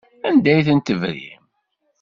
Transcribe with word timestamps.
Anda 0.27 0.49
ay 0.53 0.65
tent-tebrim? 0.67 1.43